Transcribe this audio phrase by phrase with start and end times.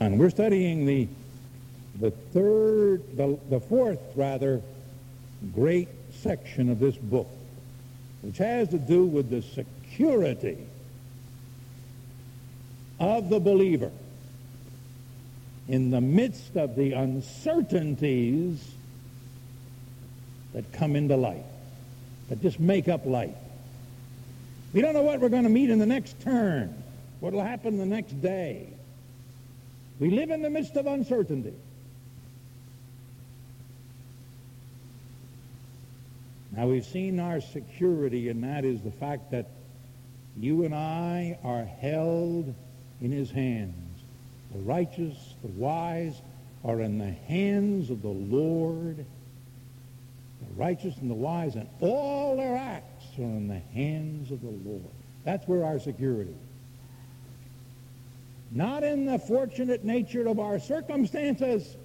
[0.00, 1.08] And we're studying the,
[2.00, 4.60] the third, the, the fourth, rather,
[5.54, 5.88] great
[6.22, 7.28] section of this book,
[8.22, 10.58] which has to do with the security
[12.98, 13.90] of the believer
[15.68, 18.74] in the midst of the uncertainties
[20.52, 21.44] that come into life,
[22.28, 23.34] that just make up life.
[24.72, 26.82] We don't know what we're going to meet in the next turn,
[27.20, 28.73] what will happen the next day.
[30.00, 31.54] We live in the midst of uncertainty.
[36.56, 39.50] Now we've seen our security, and that is the fact that
[40.36, 42.54] you and I are held
[43.00, 43.74] in his hands.
[44.52, 46.20] The righteous, the wise
[46.64, 48.98] are in the hands of the Lord.
[48.98, 54.68] The righteous and the wise and all their acts are in the hands of the
[54.68, 54.82] Lord.
[55.24, 56.34] That's where our security
[58.50, 61.76] not in the fortunate nature of our circumstances,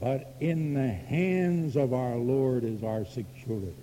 [0.00, 3.74] but in the hands of our Lord is our security.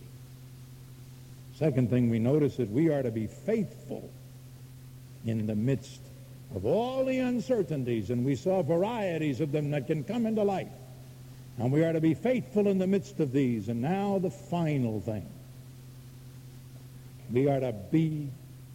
[1.55, 4.09] Second thing we notice is we are to be faithful
[5.25, 5.99] in the midst
[6.55, 10.67] of all the uncertainties, and we saw varieties of them that can come into life.
[11.57, 13.69] And we are to be faithful in the midst of these.
[13.69, 15.27] And now the final thing.
[17.31, 18.29] We are to be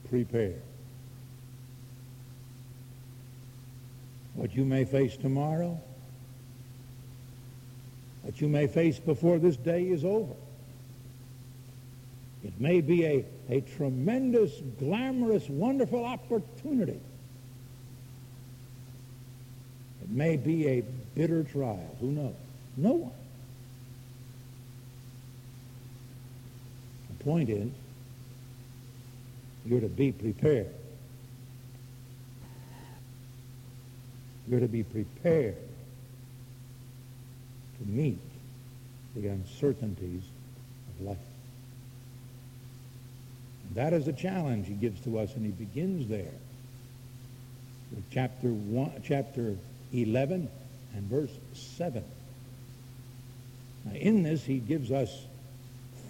[0.09, 0.63] prepared.
[4.37, 5.81] What you may face tomorrow,
[8.23, 10.35] what you may face before this day is over.
[12.45, 17.01] It may be a, a tremendous, glamorous, wonderful opportunity.
[20.03, 21.97] It may be a bitter trial.
[22.01, 22.35] Who knows?
[22.77, 23.13] No one.
[27.19, 27.71] The point is,
[29.65, 30.73] you're to be prepared.
[34.49, 35.57] You're to be prepared
[37.79, 38.21] to meet
[39.15, 40.23] the uncertainties
[40.89, 41.19] of life.
[43.67, 46.33] And that is a challenge he gives to us, and he begins there
[47.91, 49.57] with chapter one, chapter
[49.93, 50.49] 11
[50.95, 52.05] and verse 7.
[53.85, 55.11] Now, in this, he gives us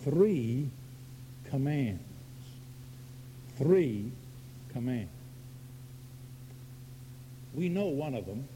[0.05, 0.69] three
[1.51, 2.03] commands.
[3.59, 4.11] Three
[4.73, 5.11] commands.
[7.57, 8.47] We know one of them.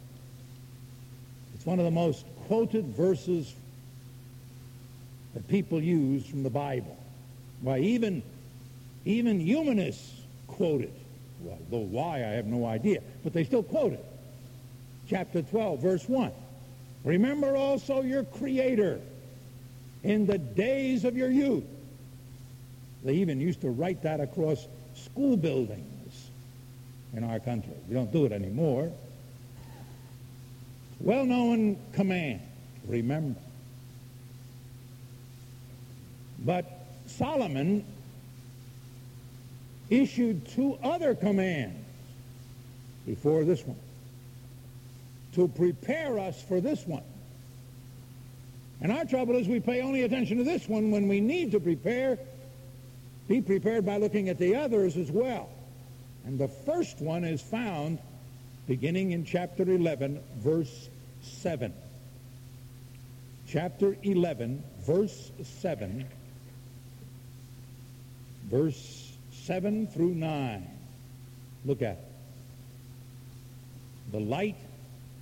[1.55, 3.53] It's one of the most quoted verses
[5.35, 6.97] that people use from the Bible.
[7.63, 8.23] Why, even,
[9.07, 10.13] even humanists
[10.47, 10.93] quote it.
[11.41, 13.01] Well, though why, I have no idea.
[13.25, 14.05] But they still quote it.
[15.09, 16.31] Chapter 12, verse 1.
[17.05, 19.01] Remember also your Creator
[20.03, 21.65] in the days of your youth.
[23.03, 26.00] They even used to write that across school buildings
[27.15, 27.73] in our country.
[27.89, 28.93] We don't do it anymore.
[31.01, 32.41] Well-known command,
[32.87, 33.41] remember.
[36.39, 36.67] But
[37.07, 37.85] Solomon
[39.89, 41.77] issued two other commands
[43.07, 43.79] before this one
[45.35, 47.03] to prepare us for this one.
[48.81, 51.61] And our trouble is we pay only attention to this one when we need to
[51.61, 52.19] prepare.
[53.29, 55.51] Be prepared by looking at the others as well.
[56.25, 57.99] And the first one is found
[58.67, 60.89] beginning in chapter 11, verse
[61.23, 61.73] 7.
[63.49, 66.07] Chapter 11, verse 7.
[68.45, 70.67] Verse 7 through 9.
[71.65, 72.05] Look at it.
[74.13, 74.57] The light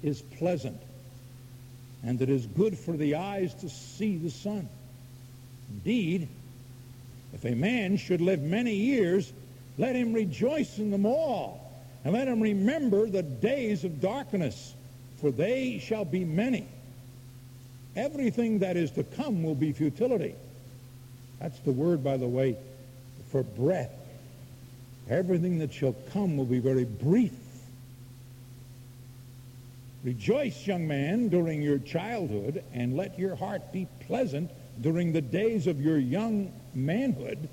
[0.03, 0.81] is pleasant,
[2.03, 4.69] and it is good for the eyes to see the sun.
[5.71, 6.29] Indeed,
[7.35, 9.31] if a man should live many years,
[9.79, 11.73] let him rejoice in them all,
[12.05, 14.75] and let him remember the days of darkness,
[15.21, 16.69] for they shall be many.
[17.97, 20.35] Everything that is to come will be futility.
[21.41, 22.57] That's the word, by the way,
[23.31, 23.93] for breath.
[25.09, 27.33] Everything that shall come will be very brief.
[30.05, 34.51] Rejoice, young man, during your childhood, and let your heart be pleasant
[34.81, 37.49] during the days of your young manhood,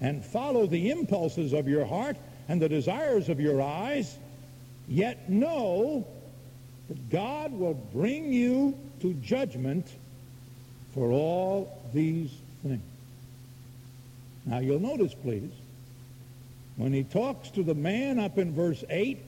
[0.00, 2.16] and follow the impulses of your heart
[2.48, 4.16] and the desires of your eyes,
[4.88, 6.06] yet know
[6.88, 9.86] that God will bring you to judgment
[10.94, 12.30] for all these
[12.62, 12.82] things.
[14.44, 15.50] Now you'll notice, please,
[16.76, 19.18] when he talks to the man up in verse 8,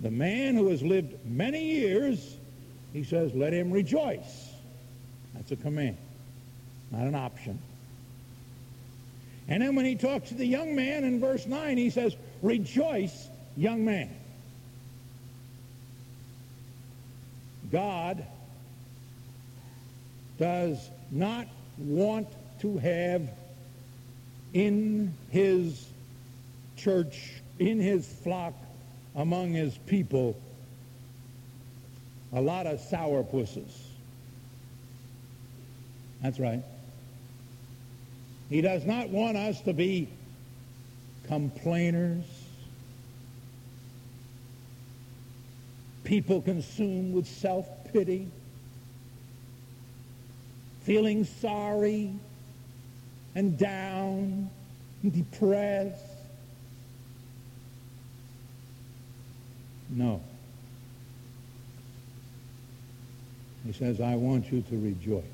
[0.00, 2.36] the man who has lived many years,
[2.92, 4.50] he says, let him rejoice.
[5.34, 5.96] That's a command,
[6.92, 7.58] not an option.
[9.48, 13.28] And then when he talks to the young man in verse 9, he says, Rejoice,
[13.56, 14.10] young man.
[17.72, 18.24] God
[20.38, 21.46] does not
[21.78, 22.28] want
[22.60, 23.28] to have
[24.52, 25.86] in his
[26.76, 28.54] church, in his flock,
[29.14, 30.38] among his people,
[32.32, 33.86] a lot of sourpusses.
[36.22, 36.62] That's right.
[38.48, 40.08] He does not want us to be
[41.26, 42.24] complainers,
[46.04, 48.28] people consumed with self-pity,
[50.82, 52.14] feeling sorry
[53.34, 54.48] and down
[55.02, 56.02] and depressed.
[59.90, 60.22] No.
[63.66, 65.24] He says, I want you to rejoice.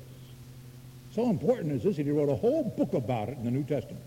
[1.15, 3.63] So important is this that he wrote a whole book about it in the New
[3.63, 4.03] Testament.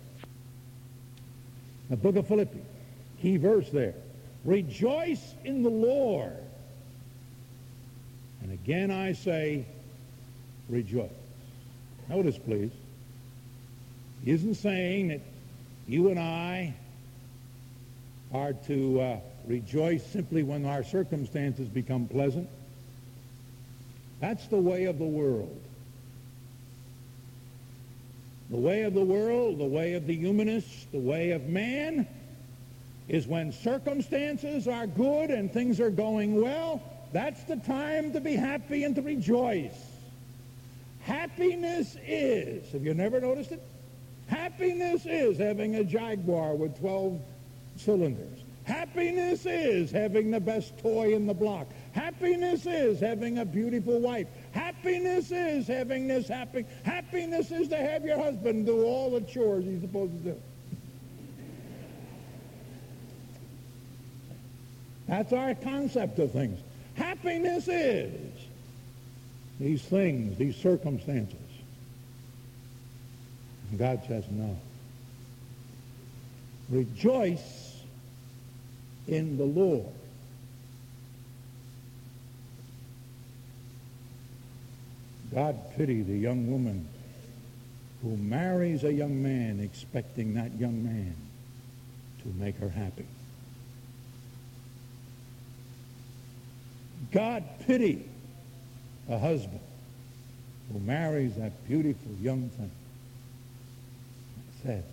[1.88, 2.66] The book of Philippians.
[3.22, 3.94] Key verse there.
[4.44, 6.36] Rejoice in the Lord.
[8.42, 9.64] And again I say,
[10.68, 11.10] rejoice.
[12.10, 12.72] Notice, please.
[14.22, 15.20] He isn't saying that
[15.86, 16.74] you and I
[18.34, 19.16] are to uh,
[19.46, 22.50] rejoice simply when our circumstances become pleasant.
[24.20, 25.58] That's the way of the world.
[28.50, 32.06] The way of the world, the way of the humanists, the way of man
[33.08, 38.34] is when circumstances are good and things are going well, that's the time to be
[38.34, 39.78] happy and to rejoice.
[41.00, 43.62] Happiness is, have you never noticed it?
[44.28, 47.20] Happiness is having a Jaguar with 12
[47.76, 48.38] cylinders.
[48.64, 51.66] Happiness is having the best toy in the block.
[51.98, 54.28] Happiness is having a beautiful wife.
[54.52, 56.64] Happiness is having this happy.
[56.84, 60.40] Happiness is to have your husband do all the chores he's supposed to do.
[65.08, 66.60] That's our concept of things.
[66.94, 68.12] Happiness is
[69.58, 71.36] these things, these circumstances.
[73.70, 74.56] And God says no.
[76.70, 77.74] Rejoice
[79.08, 79.86] in the Lord.
[85.34, 86.88] God pity the young woman
[88.02, 91.16] who marries a young man expecting that young man
[92.22, 93.06] to make her happy.
[97.12, 98.08] God pity
[99.08, 99.60] a husband
[100.72, 102.70] who marries that beautiful young thing
[104.36, 104.84] and says,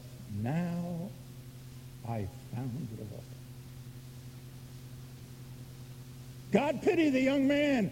[0.42, 1.10] now
[2.08, 3.24] I found love.
[6.52, 7.92] God pity the young man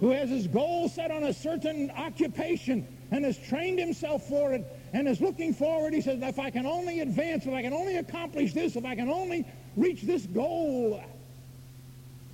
[0.00, 4.64] who has his goal set on a certain occupation and has trained himself for it
[4.92, 5.94] and is looking forward.
[5.94, 8.94] He says, if I can only advance, if I can only accomplish this, if I
[8.94, 9.46] can only
[9.76, 11.02] reach this goal,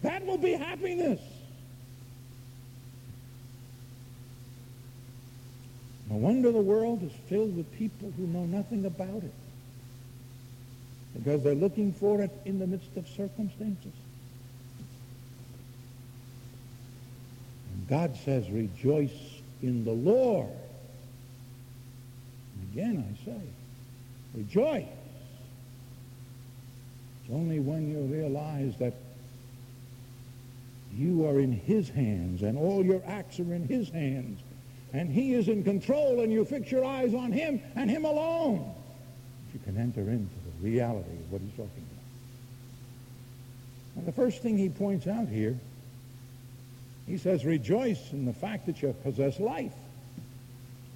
[0.03, 1.21] that will be happiness.
[6.11, 9.33] No wonder the world is filled with people who know nothing about it
[11.15, 13.93] because they're looking for it in the midst of circumstances.
[17.89, 19.11] God says, rejoice
[19.63, 20.49] in the Lord.
[22.55, 23.41] And again, I say,
[24.35, 24.87] rejoice.
[27.23, 28.95] It's only when you realize that
[30.95, 34.41] you are in his hands and all your acts are in his hands
[34.93, 38.75] and he is in control and you fix your eyes on him and him alone,
[39.55, 42.03] you can enter into the reality of what he's talking about.
[43.97, 45.59] And the first thing he points out here
[47.07, 49.73] he says, rejoice in the fact that you possess life.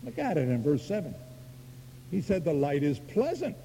[0.05, 1.15] Look at it in verse 7.
[2.11, 3.57] He said, the light is pleasant,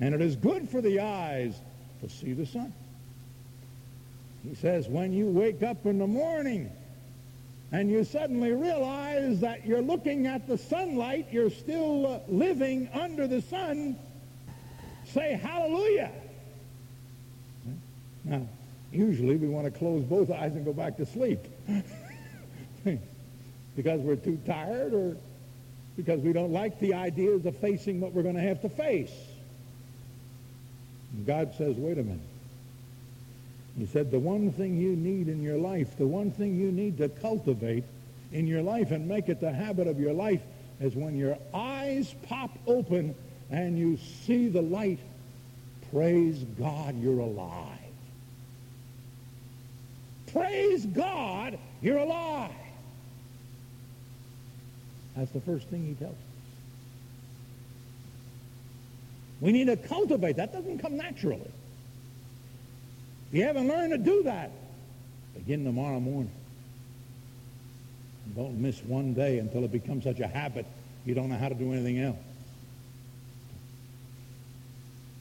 [0.00, 1.54] and it is good for the eyes
[2.02, 2.72] to see the sun.
[4.46, 6.70] He says, when you wake up in the morning
[7.72, 13.42] and you suddenly realize that you're looking at the sunlight, you're still living under the
[13.42, 13.96] sun,
[15.06, 16.12] say hallelujah.
[18.24, 18.46] Now,
[18.96, 21.40] usually we want to close both eyes and go back to sleep.
[23.76, 25.16] because we're too tired or
[25.96, 29.12] because we don't like the ideas of facing what we're going to have to face.
[31.12, 32.20] And God says, wait a minute.
[33.78, 36.98] He said, the one thing you need in your life, the one thing you need
[36.98, 37.84] to cultivate
[38.32, 40.40] in your life and make it the habit of your life
[40.80, 43.14] is when your eyes pop open
[43.50, 44.98] and you see the light,
[45.90, 47.78] praise God, you're alive.
[50.36, 52.50] Praise God, you're alive.
[55.16, 56.18] That's the first thing he tells us.
[59.40, 60.36] We need to cultivate.
[60.36, 61.50] That doesn't come naturally.
[63.28, 64.50] If you haven't learned to do that,
[65.36, 66.30] Begin tomorrow morning.
[68.24, 70.66] And don't miss one day until it becomes such a habit
[71.04, 72.16] you don't know how to do anything else.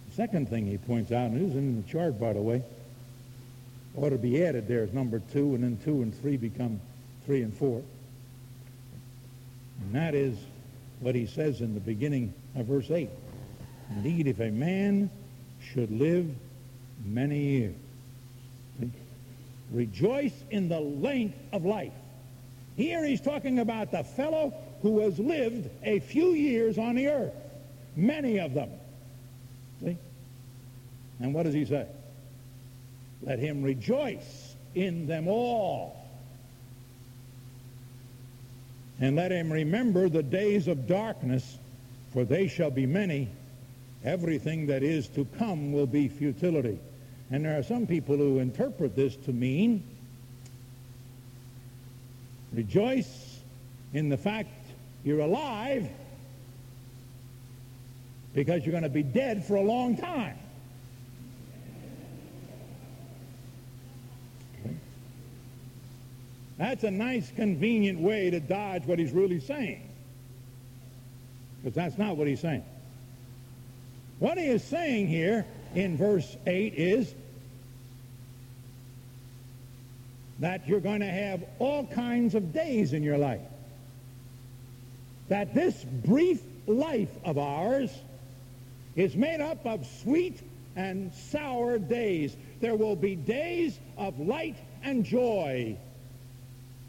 [0.10, 2.64] The second thing he points out, and it is in the chart, by the way,
[3.98, 6.80] ought to be added there as number two, and then two and three become
[7.26, 7.82] three and four.
[9.82, 10.38] And that is
[11.00, 13.10] what he says in the beginning of verse 8.
[13.92, 15.10] Indeed, if a man
[15.62, 16.30] should live
[17.06, 17.76] many years,
[19.72, 21.94] rejoice in the length of life.
[22.76, 27.34] Here he's talking about the fellow who has lived a few years on the earth,
[27.96, 28.70] many of them.
[29.82, 29.98] See?
[31.20, 31.88] And what does he say?
[33.26, 35.98] Let him rejoice in them all.
[39.00, 41.58] And let him remember the days of darkness,
[42.14, 43.28] for they shall be many.
[44.04, 46.80] Everything that is to come will be futility.
[47.32, 49.84] And there are some people who interpret this to mean
[52.54, 53.40] rejoice
[53.94, 54.50] in the fact
[55.04, 55.90] you're alive
[58.34, 60.38] because you're going to be dead for a long time.
[66.58, 69.90] That's a nice, convenient way to dodge what he's really saying.
[71.62, 72.64] Because that's not what he's saying.
[74.20, 77.14] What he is saying here in verse 8 is
[80.40, 83.42] that you're going to have all kinds of days in your life.
[85.30, 87.92] That this brief life of ours
[88.96, 90.42] is made up of sweet
[90.76, 92.36] and sour days.
[92.62, 95.78] There will be days of light and joy.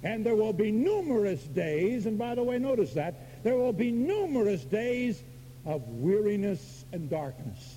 [0.02, 3.90] And there will be numerous days, and by the way, notice that, there will be
[3.90, 5.22] numerous days
[5.64, 7.74] of weariness and darkness.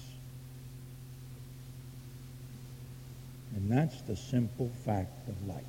[3.55, 5.63] And that's the simple fact of life.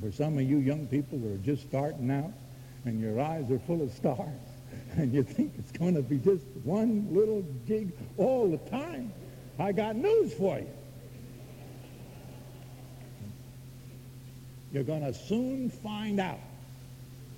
[0.00, 2.32] For some of you young people who are just starting out,
[2.84, 4.28] and your eyes are full of stars,
[4.96, 9.12] and you think it's going to be just one little gig all the time,
[9.58, 10.68] I got news for you.
[14.72, 16.40] You're going to soon find out.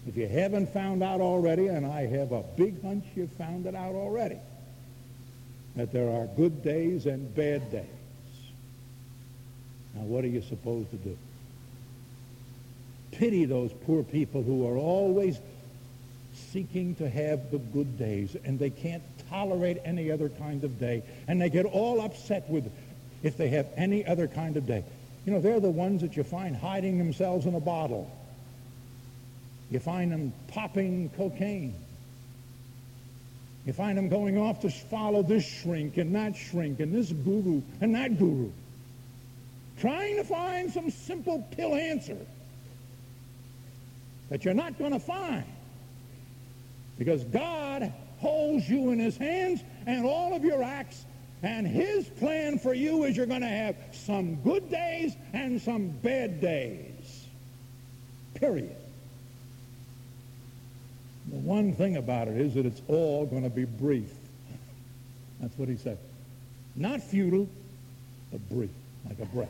[0.07, 3.75] If you haven't found out already, and I have a big hunch you've found it
[3.75, 4.39] out already,
[5.77, 7.87] that there are good days and bad days.
[9.95, 11.17] Now, what are you supposed to do?
[13.13, 15.39] Pity those poor people who are always
[16.35, 21.03] seeking to have the good days, and they can't tolerate any other kind of day,
[21.27, 22.71] and they get all upset with
[23.23, 24.85] if they have any other kind of day.
[25.27, 28.11] You know, they're the ones that you find hiding themselves in a bottle.
[29.71, 31.75] You find them popping cocaine.
[33.67, 37.63] You find them going off to follow this shrink and that shrink and this guru
[37.81, 38.51] and that guru.
[39.81, 42.19] Trying to find some simple pill answer
[44.29, 45.45] that you're not going to find.
[46.99, 51.05] Because God holds you in his hands and all of your acts
[51.45, 55.89] and his plan for you is you're going to have some good days and some
[55.89, 57.27] bad days.
[58.35, 58.75] Period.
[61.31, 64.11] The one thing about it is that it's all going to be brief.
[65.41, 65.99] That's what he said.
[66.77, 67.47] Not futile,
[68.33, 68.71] but brief,
[69.07, 69.49] like a breath.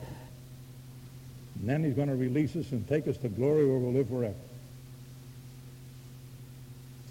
[1.61, 4.09] And then he's going to release us and take us to glory where we'll live
[4.09, 4.35] forever.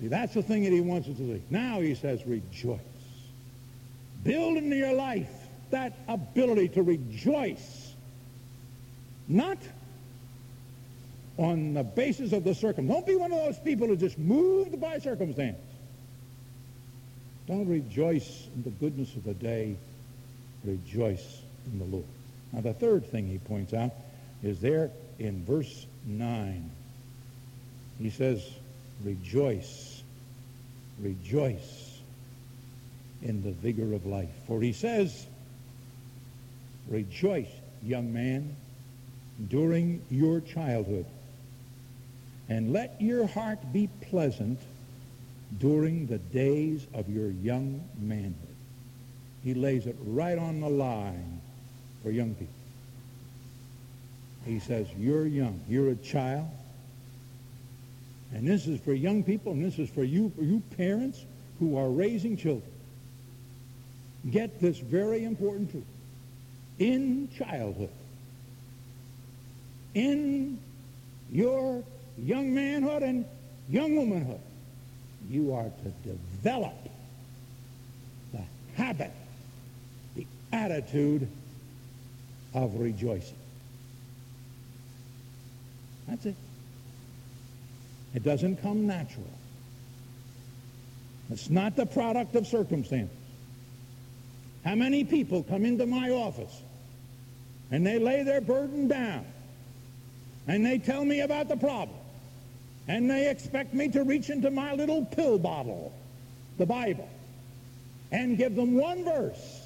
[0.01, 1.41] See, that's the thing that he wants us to see.
[1.49, 2.79] Now he says, rejoice.
[4.23, 5.29] Build into your life
[5.71, 7.93] that ability to rejoice.
[9.27, 9.57] Not
[11.37, 12.87] on the basis of the circum.
[12.87, 15.57] Don't be one of those people who just moved by circumstance.
[17.47, 19.75] Don't rejoice in the goodness of the day.
[20.63, 22.05] Rejoice in the Lord.
[22.53, 23.91] Now, the third thing he points out
[24.43, 26.69] is there in verse 9.
[27.99, 28.47] He says,
[29.03, 30.03] rejoice,
[31.01, 31.82] rejoice
[33.23, 34.29] in the vigor of life.
[34.47, 35.25] For he says,
[36.89, 37.49] Rejoice,
[37.81, 38.55] young man,
[39.47, 41.05] during your childhood,
[42.49, 44.59] and let your heart be pleasant
[45.59, 48.35] during the days of your young manhood.
[49.43, 51.41] He lays it right on the line
[52.01, 52.53] for young people.
[54.45, 55.61] He says, you're young.
[55.69, 56.49] You're a child.
[58.33, 61.23] And this is for young people, and this is for you, for you parents
[61.59, 62.72] who are raising children
[64.29, 65.83] get this very important truth.
[66.79, 67.89] In childhood,
[69.93, 70.59] in
[71.31, 71.83] your
[72.17, 73.25] young manhood and
[73.69, 74.39] young womanhood,
[75.29, 76.73] you are to develop
[78.33, 78.41] the
[78.75, 79.11] habit,
[80.15, 81.27] the attitude
[82.53, 83.37] of rejoicing.
[86.07, 86.35] That's it.
[88.13, 89.29] It doesn't come natural.
[91.31, 93.11] It's not the product of circumstance.
[94.63, 96.61] How many people come into my office
[97.71, 99.25] and they lay their burden down
[100.47, 101.97] and they tell me about the problem
[102.87, 105.93] and they expect me to reach into my little pill bottle,
[106.57, 107.09] the Bible,
[108.11, 109.61] and give them one verse.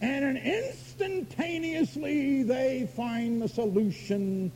[0.00, 4.52] And instantaneously they find the solution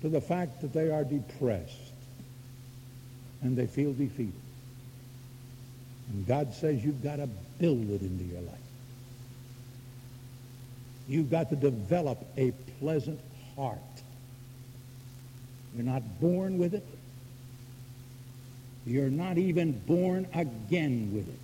[0.00, 1.76] to the fact that they are depressed
[3.42, 4.32] and they feel defeated.
[6.10, 8.54] And God says you've got to build it into your life.
[11.08, 13.20] You've got to develop a pleasant
[13.56, 13.78] heart.
[15.74, 16.86] You're not born with it.
[18.86, 21.38] You're not even born again with it.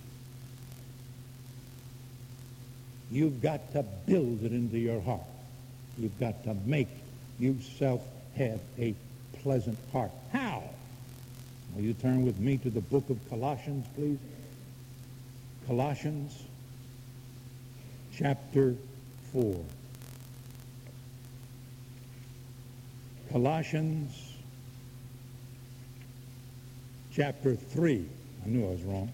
[3.09, 5.21] You've got to build it into your heart.
[5.97, 6.89] You've got to make
[7.39, 8.01] yourself
[8.35, 8.93] have a
[9.43, 10.11] pleasant heart.
[10.33, 10.63] How?
[11.75, 14.17] Will you turn with me to the book of Colossians, please?
[15.67, 16.43] Colossians
[18.15, 18.75] chapter
[19.33, 19.65] 4.
[23.29, 24.33] Colossians
[27.11, 28.05] chapter 3.
[28.45, 29.11] I knew I was wrong.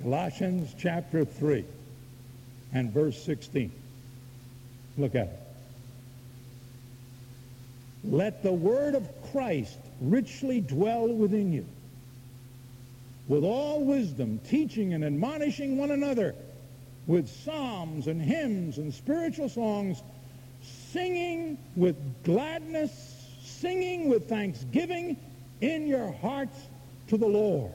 [0.00, 1.64] Colossians chapter 3
[2.72, 3.70] and verse 16.
[4.96, 5.40] Look at it.
[8.04, 11.66] Let the word of Christ richly dwell within you,
[13.28, 16.34] with all wisdom, teaching and admonishing one another
[17.06, 20.02] with psalms and hymns and spiritual songs,
[20.92, 22.92] singing with gladness,
[23.42, 25.16] singing with thanksgiving
[25.60, 26.56] in your hearts
[27.08, 27.72] to the Lord.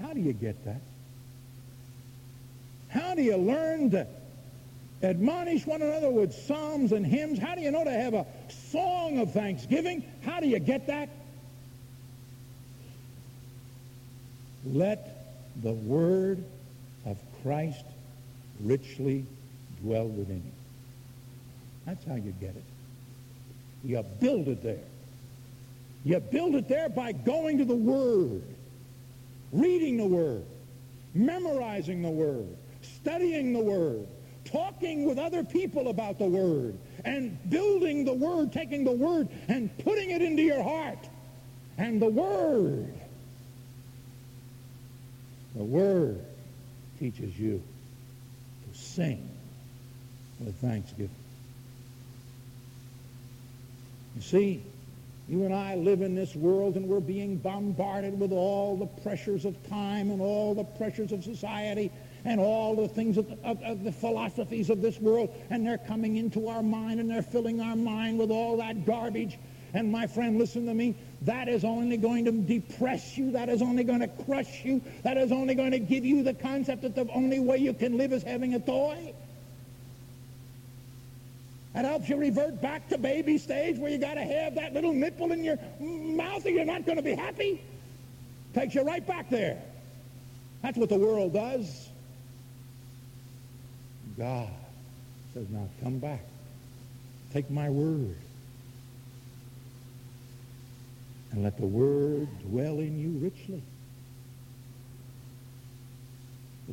[0.00, 0.80] How do you get that?
[2.88, 4.06] How do you learn to
[5.02, 7.38] admonish one another with psalms and hymns?
[7.38, 8.26] How do you know to have a
[8.70, 10.04] song of thanksgiving?
[10.22, 11.08] How do you get that?
[14.64, 15.18] Let
[15.62, 16.44] the word
[17.04, 17.84] of Christ
[18.60, 19.26] richly
[19.80, 20.52] dwell within you.
[21.86, 22.64] That's how you get it.
[23.84, 24.84] You build it there.
[26.04, 28.42] You build it there by going to the Word,
[29.52, 30.44] reading the Word,
[31.14, 34.06] memorizing the Word, studying the Word,
[34.44, 39.76] talking with other people about the Word, and building the Word, taking the Word and
[39.78, 41.08] putting it into your heart.
[41.78, 42.92] And the Word,
[45.54, 46.24] the Word
[46.98, 47.62] teaches you
[48.70, 49.28] to sing
[50.40, 51.10] with thanksgiving.
[54.16, 54.62] You see,
[55.28, 59.44] you and I live in this world and we're being bombarded with all the pressures
[59.44, 61.90] of time and all the pressures of society
[62.24, 66.16] and all the things of, of, of, the philosophies of this world, and they're coming
[66.16, 69.38] into our mind and they're filling our mind with all that garbage.
[69.74, 70.94] And my friend, listen to me.
[71.24, 73.32] That is only going to depress you.
[73.32, 74.82] That is only going to crush you.
[75.04, 77.96] That is only going to give you the concept that the only way you can
[77.96, 79.14] live is having a toy.
[81.74, 84.92] That helps you revert back to baby stage where you got to have that little
[84.92, 87.62] nipple in your mouth or you're not going to be happy.
[88.52, 89.62] Takes you right back there.
[90.60, 91.88] That's what the world does.
[94.18, 94.48] God
[95.32, 96.24] says, now come back.
[97.32, 98.16] Take my word.
[101.32, 103.62] And let the word dwell in you richly.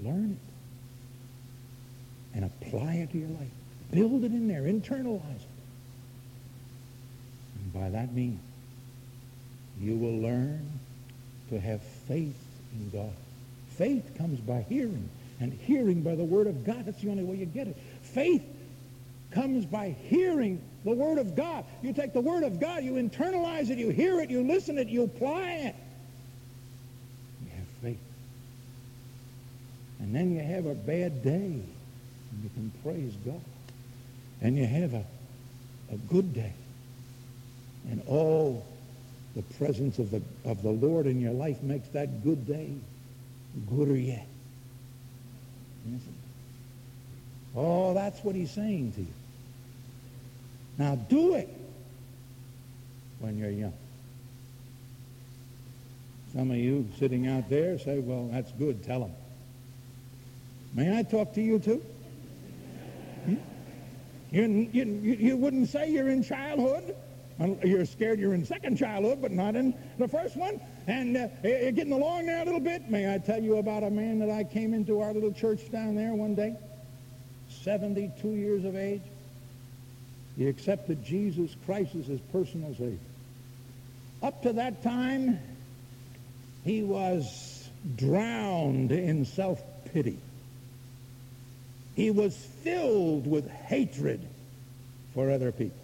[0.03, 2.35] Learn it.
[2.35, 3.51] And apply it to your life.
[3.91, 4.61] Build it in there.
[4.61, 5.47] Internalize it.
[7.55, 8.39] And by that means,
[9.79, 10.79] you will learn
[11.49, 12.37] to have faith
[12.73, 13.13] in God.
[13.77, 16.85] Faith comes by hearing and hearing by the Word of God.
[16.85, 17.77] That's the only way you get it.
[18.01, 18.43] Faith
[19.31, 21.65] comes by hearing the Word of God.
[21.81, 24.87] You take the Word of God, you internalize it, you hear it, you listen it,
[24.87, 25.75] you apply it.
[27.43, 27.99] You have faith.
[29.99, 33.41] And then you have a bad day, and you can praise God.
[34.41, 35.05] And you have a,
[35.91, 36.53] a good day.
[37.89, 38.65] And all
[39.35, 42.71] the presence of the, of the Lord in your life makes that good day
[43.69, 44.25] gooder yet.
[47.55, 49.13] Oh, that's what he's saying to you.
[50.79, 51.49] Now do it
[53.19, 53.73] when you're young.
[56.33, 58.83] Some of you sitting out there say, well, that's good.
[58.85, 59.11] Tell them.
[60.73, 61.83] May I talk to you too?
[63.25, 63.35] Hmm?
[64.31, 66.95] You, you, you wouldn't say you're in childhood.
[67.63, 70.61] You're scared you're in second childhood, but not in the first one.
[70.87, 72.89] And uh, you're getting along there a little bit.
[72.89, 75.95] May I tell you about a man that I came into our little church down
[75.95, 76.55] there one day?
[77.49, 79.01] 72 years of age.
[80.39, 82.97] He accepted Jesus Christ as his personal Savior.
[84.23, 85.37] Up to that time,
[86.63, 90.17] he was drowned in self-pity.
[91.93, 94.25] He was filled with hatred
[95.13, 95.77] for other people.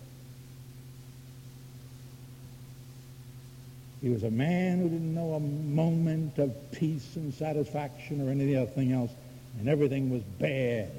[4.02, 8.56] He was a man who didn't know a moment of peace and satisfaction or any
[8.56, 9.12] other thing else,
[9.60, 10.92] and everything was bad.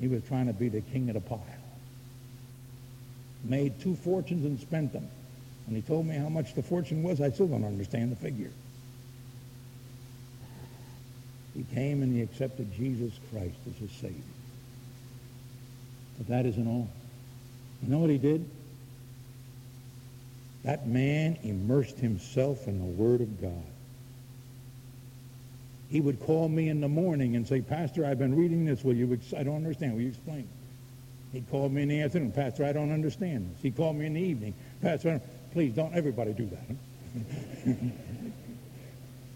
[0.00, 1.57] He was trying to be the king of the pile.
[3.44, 5.08] Made two fortunes and spent them.
[5.66, 8.50] When he told me how much the fortune was, I still don't understand the figure.
[11.54, 14.22] He came and he accepted Jesus Christ as his Savior.
[16.16, 16.88] But that isn't all.
[17.82, 18.48] You know what he did?
[20.64, 23.52] That man immersed himself in the Word of God.
[25.90, 28.84] He would call me in the morning and say, Pastor, I've been reading this.
[28.84, 29.94] Will you, I don't understand.
[29.94, 30.48] Will you explain?
[31.32, 32.32] He'd call me in the afternoon.
[32.32, 33.62] Pastor, I don't understand this.
[33.62, 34.54] He'd call me in the evening.
[34.80, 35.20] Pastor,
[35.52, 36.76] please don't everybody do that.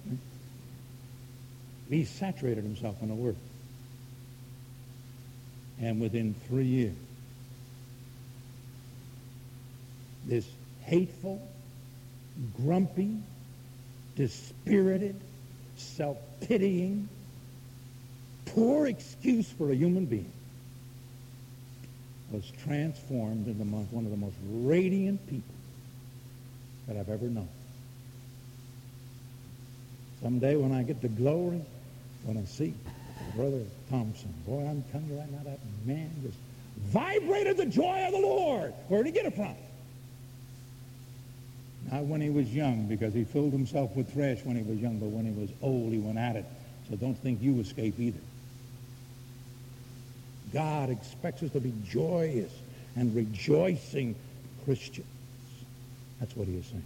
[1.90, 3.36] he saturated himself in the Word.
[5.80, 6.96] And within three years,
[10.26, 10.48] this
[10.82, 11.46] hateful,
[12.56, 13.18] grumpy,
[14.16, 15.20] dispirited,
[15.76, 17.08] self-pitying,
[18.46, 20.32] poor excuse for a human being
[22.32, 25.54] was transformed into one of the most radiant people
[26.88, 27.48] that I've ever known.
[30.22, 31.62] Someday when I get to glory,
[32.24, 32.74] when I see
[33.36, 36.38] Brother Thompson, boy, I'm telling you right now, that man just
[36.78, 38.72] vibrated the joy of the Lord.
[38.88, 39.54] Where did he get it from?
[41.90, 44.98] Not when he was young, because he filled himself with trash when he was young,
[44.98, 46.44] but when he was old, he went at it.
[46.88, 48.20] So don't think you escape either.
[50.52, 52.52] God expects us to be joyous
[52.96, 54.14] and rejoicing
[54.64, 55.06] Christians.
[56.20, 56.84] That's what he is saying.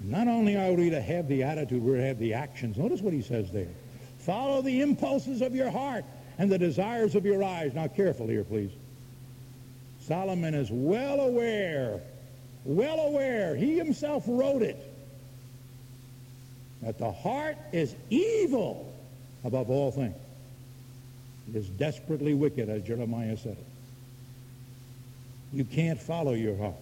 [0.00, 2.76] And not only are we to have the attitude, we're to have the actions.
[2.76, 3.68] Notice what he says there.
[4.20, 6.04] Follow the impulses of your heart
[6.38, 7.74] and the desires of your eyes.
[7.74, 8.70] Now, careful here, please.
[10.00, 12.00] Solomon is well aware,
[12.64, 14.76] well aware, he himself wrote it,
[16.82, 18.92] that the heart is evil
[19.44, 20.16] above all things.
[21.52, 23.66] Is desperately wicked, as Jeremiah said it.
[25.52, 26.76] You can't follow your heart.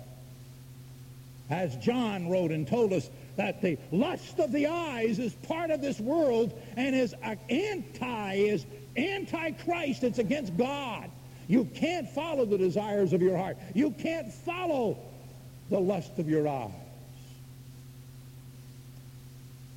[1.48, 5.80] As John wrote and told us that the lust of the eyes is part of
[5.80, 7.14] this world and is
[7.48, 10.04] anti, is anti-Christ.
[10.04, 11.10] It's against God.
[11.46, 13.56] You can't follow the desires of your heart.
[13.72, 14.98] You can't follow
[15.70, 16.70] the lust of your eyes.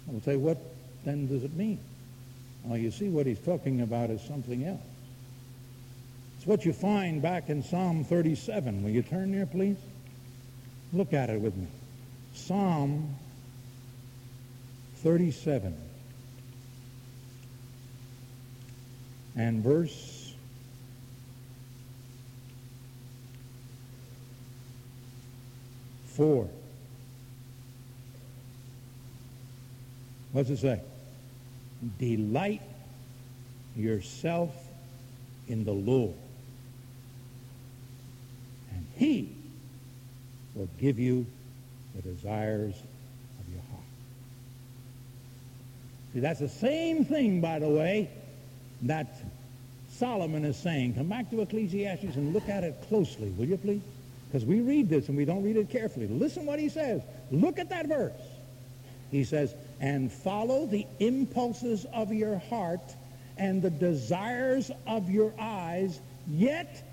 [0.09, 0.57] I will say, what
[1.05, 1.79] then does it mean?
[2.63, 4.79] Well, you see what he's talking about is something else.
[6.37, 8.83] It's what you find back in Psalm 37.
[8.83, 9.77] Will you turn there, please?
[10.93, 11.67] Look at it with me.
[12.33, 13.15] Psalm
[14.97, 15.75] 37
[19.35, 20.33] and verse
[26.15, 26.47] 4.
[30.33, 30.81] What's it say?
[31.99, 32.61] Delight
[33.75, 34.53] yourself
[35.47, 36.13] in the Lord,
[38.73, 39.33] and he
[40.53, 41.25] will give you
[41.95, 43.83] the desires of your heart.
[46.13, 48.09] See, that's the same thing, by the way,
[48.83, 49.07] that
[49.89, 50.95] Solomon is saying.
[50.95, 53.81] Come back to Ecclesiastes and look at it closely, will you please?
[54.27, 56.07] Because we read this and we don't read it carefully.
[56.07, 57.01] Listen what he says.
[57.31, 58.13] Look at that verse.
[59.11, 62.95] He says, and follow the impulses of your heart
[63.37, 66.87] and the desires of your eyes, yet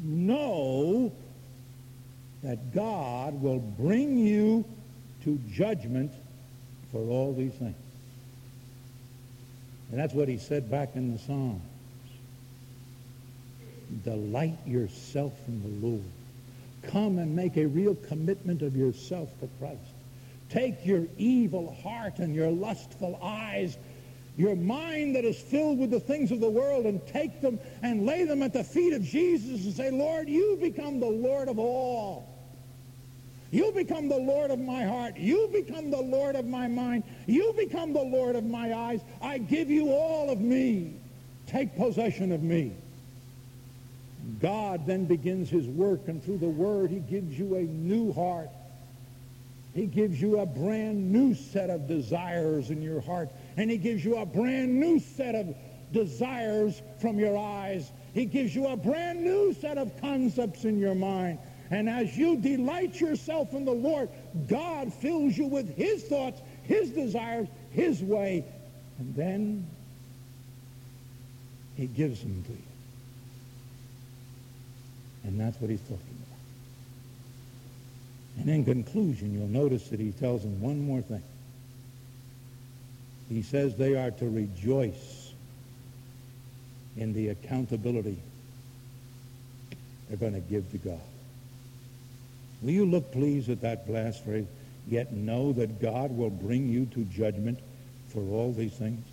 [0.00, 1.12] know
[2.42, 4.64] that God will bring you
[5.22, 6.12] to judgment
[6.90, 7.76] for all these things.
[9.90, 11.62] And that's what he said back in the Psalms.
[14.04, 16.02] Delight yourself in the Lord.
[16.88, 19.80] Come and make a real commitment of yourself to Christ.
[20.48, 23.76] Take your evil heart and your lustful eyes,
[24.36, 28.06] your mind that is filled with the things of the world, and take them and
[28.06, 31.58] lay them at the feet of Jesus and say, Lord, you become the Lord of
[31.58, 32.32] all.
[33.50, 35.16] You become the Lord of my heart.
[35.16, 37.04] You become the Lord of my mind.
[37.26, 39.00] You become the Lord of my eyes.
[39.22, 40.94] I give you all of me.
[41.46, 42.72] Take possession of me.
[44.40, 48.50] God then begins his work, and through the word, he gives you a new heart.
[49.76, 54.02] He gives you a brand new set of desires in your heart, and he gives
[54.02, 55.54] you a brand new set of
[55.92, 57.92] desires from your eyes.
[58.14, 61.38] He gives you a brand new set of concepts in your mind.
[61.70, 64.08] And as you delight yourself in the Lord,
[64.48, 68.46] God fills you with his thoughts, his desires, his way.
[68.98, 69.66] And then
[71.76, 72.58] he gives them to you.
[75.24, 76.25] And that's what he's talking about.
[78.38, 81.22] And in conclusion, you'll notice that he tells them one more thing.
[83.28, 85.32] He says they are to rejoice
[86.96, 88.18] in the accountability
[90.08, 91.00] they're going to give to God.
[92.62, 94.46] Will you look, please, at that last phrase?
[94.88, 97.58] Yet know that God will bring you to judgment
[98.08, 99.04] for all these things.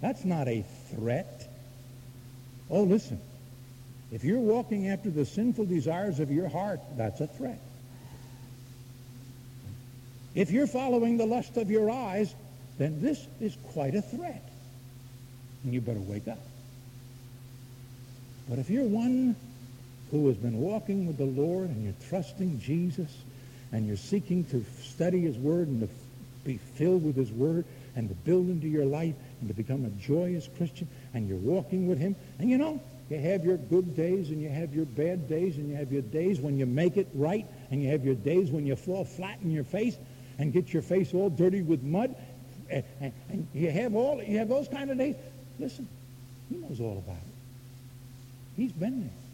[0.00, 1.48] That's not a threat.
[2.70, 3.20] Oh, listen.
[4.10, 7.60] If you're walking after the sinful desires of your heart, that's a threat.
[10.34, 12.34] If you're following the lust of your eyes,
[12.78, 14.42] then this is quite a threat.
[15.62, 16.38] And you better wake up.
[18.48, 19.36] But if you're one
[20.10, 23.10] who has been walking with the Lord and you're trusting Jesus
[23.72, 25.88] and you're seeking to study his word and to
[26.44, 27.64] be filled with his word
[27.96, 31.88] and to build into your life and to become a joyous Christian and you're walking
[31.88, 35.28] with him and you know you have your good days and you have your bad
[35.28, 38.14] days and you have your days when you make it right and you have your
[38.14, 39.96] days when you fall flat in your face
[40.38, 42.14] and get your face all dirty with mud
[42.70, 45.16] and, and, and you have all you have those kind of days
[45.58, 45.88] listen
[46.48, 47.34] he knows all about it
[48.56, 49.24] he's been there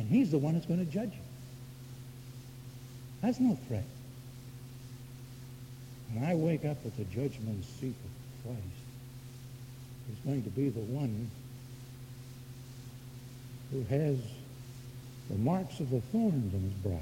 [0.00, 1.20] and he's the one that's going to judge you.
[3.20, 3.84] That's no threat.
[6.12, 8.62] When I wake up at the judgment seat of Christ,
[10.08, 11.30] he's going to be the one
[13.70, 14.16] who has
[15.28, 16.98] the marks of the thorns in his brow,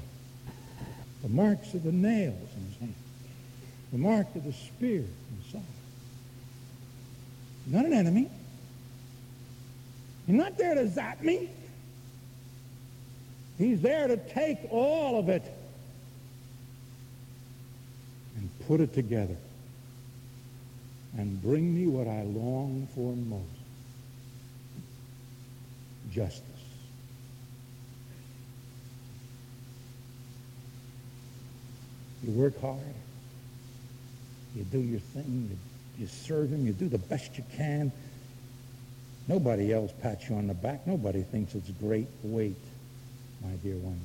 [1.21, 2.95] the marks of the nails in his hand,
[3.91, 5.61] the mark of the spear in his side.
[7.65, 8.29] He's not an enemy.
[10.25, 11.49] He's not there to zap me.
[13.57, 15.43] He's there to take all of it
[18.37, 19.35] and put it together
[21.17, 23.45] and bring me what I long for most
[26.11, 26.43] justice.
[32.23, 32.79] You work hard.
[34.55, 35.49] You do your thing.
[35.49, 36.65] You, you serve him.
[36.65, 37.91] You do the best you can.
[39.27, 40.87] Nobody else pats you on the back.
[40.87, 42.55] Nobody thinks it's great weight
[43.43, 44.03] my dear ones.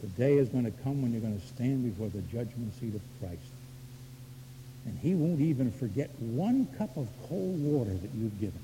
[0.00, 2.94] The day is going to come when you're going to stand before the judgment seat
[2.94, 3.40] of Christ.
[4.86, 8.60] And he won't even forget one cup of cold water that you've given.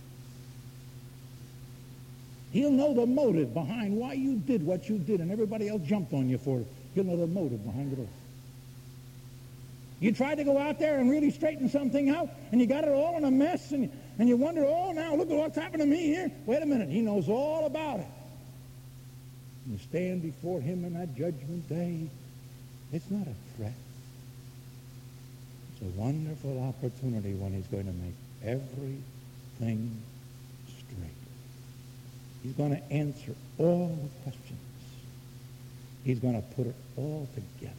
[2.52, 6.12] He'll know the motive behind why you did what you did and everybody else jumped
[6.12, 6.66] on you for it.
[6.94, 8.08] Know the motive behind it all.
[10.00, 12.90] You tried to go out there and really straighten something out, and you got it
[12.90, 15.86] all in a mess, and, and you wonder, oh, now look at what's happened to
[15.86, 16.30] me here.
[16.46, 16.88] Wait a minute.
[16.88, 18.06] He knows all about it
[19.70, 22.08] and stand before him in that judgment day,
[22.92, 23.72] it's not a threat.
[25.72, 30.02] It's a wonderful opportunity when he's going to make everything
[30.66, 31.10] straight.
[32.42, 34.58] He's going to answer all the questions.
[36.04, 37.74] He's going to put it all together.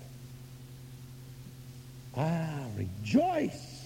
[2.15, 3.81] Ah, rejoice!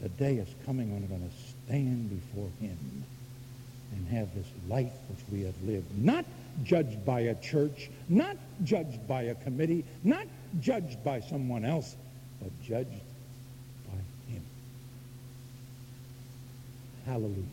[0.00, 3.04] that the day is coming when we're going to stand before him
[3.92, 5.86] and have this life which we have lived.
[5.96, 6.24] Not
[6.62, 10.26] judged by a church, not judged by a committee, not
[10.60, 11.96] judged by someone else,
[12.40, 12.88] but judged
[13.86, 14.44] by him.
[17.06, 17.44] Hallelujah.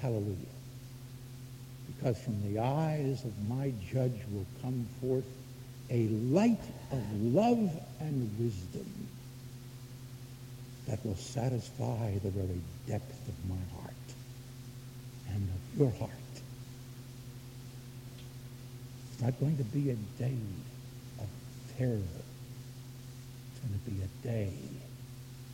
[0.00, 0.49] Hallelujah.
[2.00, 5.24] Because from the eyes of my judge will come forth
[5.90, 8.86] a light of love and wisdom
[10.88, 13.92] that will satisfy the very depth of my heart
[15.34, 16.10] and of your heart.
[19.12, 20.38] It's not going to be a day
[21.18, 21.28] of
[21.76, 21.98] terror.
[23.50, 24.54] It's going to be a day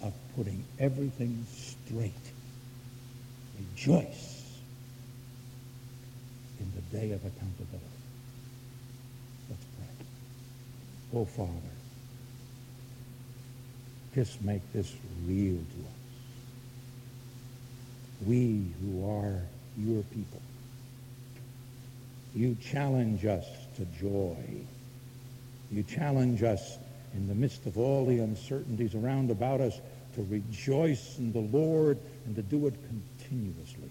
[0.00, 2.12] of putting everything straight.
[3.58, 4.35] Rejoice
[6.76, 7.84] the day of accountability.
[9.48, 10.06] Let's pray.
[11.14, 11.50] Oh, Father,
[14.14, 14.94] just make this
[15.26, 15.96] real to us.
[18.26, 19.40] We who are
[19.78, 20.40] your people.
[22.34, 24.36] You challenge us to joy.
[25.70, 26.78] You challenge us
[27.14, 29.80] in the midst of all the uncertainties around about us
[30.14, 33.90] to rejoice in the Lord and to do it continuously.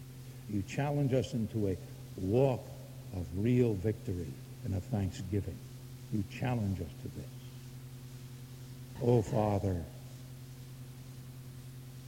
[0.49, 1.77] You challenge us into a
[2.17, 2.67] walk
[3.15, 4.33] of real victory
[4.65, 5.57] and of thanksgiving.
[6.13, 7.25] You challenge us to this.
[9.03, 9.83] Oh, Father,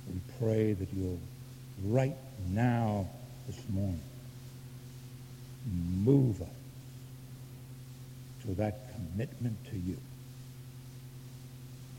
[0.08, 1.20] we pray that you'll
[1.84, 2.16] right
[2.50, 3.08] now
[3.46, 4.02] this morning
[6.04, 6.48] move us
[8.46, 9.98] to that commitment to you.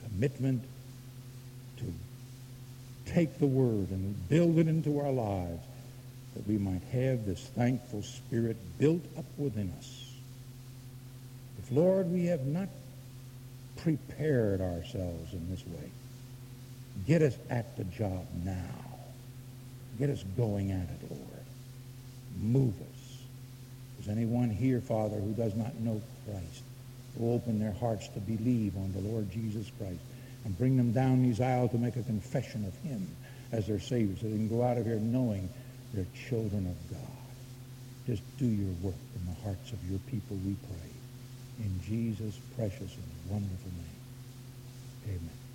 [0.05, 0.63] Commitment
[1.79, 1.93] to
[3.13, 5.65] take the word and build it into our lives
[6.39, 10.13] that we might have this thankful spirit built up within us.
[11.59, 12.69] If, Lord, we have not
[13.79, 15.91] prepared ourselves in this way,
[17.09, 18.55] get us at the job now.
[19.99, 21.23] Get us going at it, Lord.
[22.41, 23.19] Move us.
[24.01, 26.63] Is anyone here, Father, who does not know Christ,
[27.19, 29.99] who open their hearts to believe on the Lord Jesus Christ
[30.45, 33.09] and bring them down these aisles to make a confession of him
[33.51, 35.49] as their Savior so they can go out of here knowing
[35.93, 37.19] they're children of God.
[38.07, 40.91] Just do your work in the hearts of your people, we pray.
[41.59, 45.15] In Jesus' precious and wonderful name.
[45.17, 45.48] Amen.